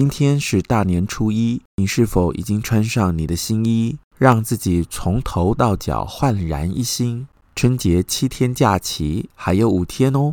[0.00, 7.28] 今天是大年初一，你是否已经穿上你的新衣，让自己从头到脚焕然一新？
[7.54, 10.32] 春节七天假期还有五天哦。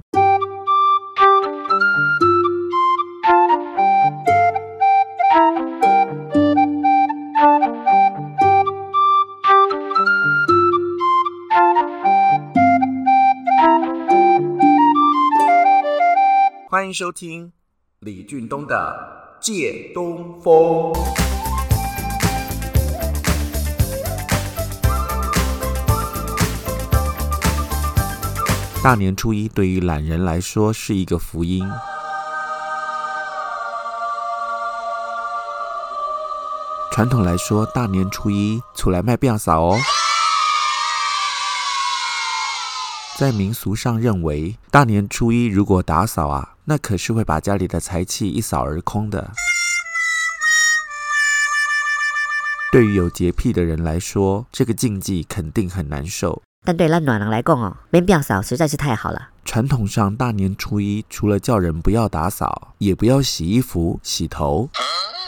[16.69, 17.51] 欢迎收听
[17.99, 20.53] 李俊东的《借东风》。
[28.83, 31.67] 大年初一对于懒人来说是一个福音。
[36.91, 39.77] 传统来说，大年初一出来卖饼扫哦。
[43.17, 49.31] 在民俗上认为，大年初一如果打扫啊，那可是会把家里的财气一扫而空的。
[52.73, 56.41] 对于有洁癖的人来说，这个禁忌肯定很难受。
[56.65, 59.29] 但对烂暖人来讲哦，免饼扫实在是太好了。
[59.45, 64.69] 传统上，大年初一除了叫人不要打扫，也不要洗衣服、洗头。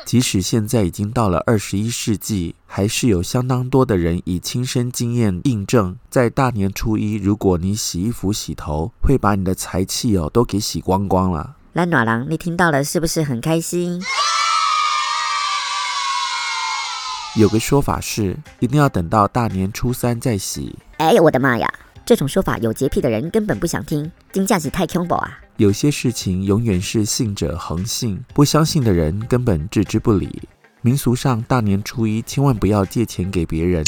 [0.09, 11.55] 即使现在已经到了二十一世纪，还是有相当多的人以亲身经验印证，在大年初一，如果你洗衣服、洗头，会把你的财气哦都给洗光光了。
[11.73, 14.01] 蓝暖郎，你听到了是不是很开心？
[17.35, 20.75] 有个说法是，一定要等到大年初三再洗。
[20.97, 21.71] 哎呦，我的妈呀！
[22.03, 25.39] 这种说法有洁癖的人根本不想听，金价是太恐怖啊！
[25.59, 30.41] 有些事情永远是信者恒信，不相信的人根本置之不理。
[30.81, 33.83] 民俗上，大年初一千万不要借钱给别人。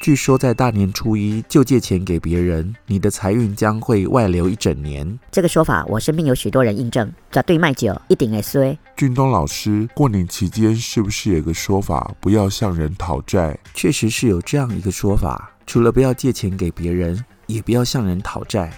[0.00, 5.18] 据说在大年初一就借钱给别人，你的财运将会外流一整年。
[5.30, 8.78] 这个说法我身边有许多人印证，绝对卖酒一定会衰。
[8.96, 13.58] 俊东老师，过年期间是不是有个说法，不要向人讨债？
[13.74, 18.72] 确实是有这样一个说法，除了不要借钱给别人，也不要向人讨债。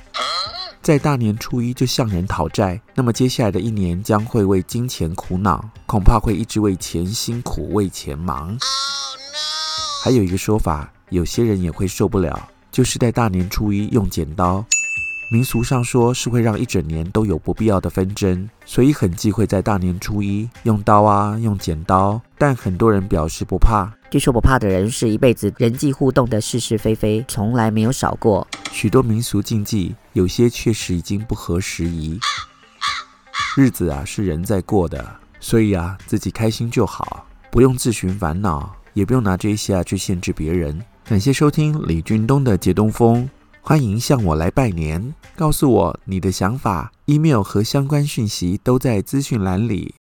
[0.88, 8.56] 在大年初一就向人讨债，那么接下来的一年将会为金钱苦恼，恐怕会一直为钱辛苦，为钱忙。
[10.02, 14.64] 还有一个说法，有些人也会受不了，就是在大年初一用剪刀。
[15.30, 22.18] 民俗上说是会让一整年都有不必要的纷争，所以很忌讳在大年初一用刀啊，用剪刀。
[22.38, 23.92] 但很多人表示不怕。
[24.10, 28.46] 据说不怕的人是一辈子人际互动的是是非非从来没有少过。
[28.72, 32.18] 许多民俗禁忌，有些确实已经不合时宜。
[33.54, 35.04] 日子啊是人在过的，
[35.40, 40.80] 所以啊自己开心就好，不用自寻烦恼，也不用拿这些啊去限制别人。
[41.04, 43.28] 感谢收听李俊东的借东风。
[43.60, 49.94] 欢迎向我来拜年，告诉我你的想法，email 和相关讯息都在资讯栏里。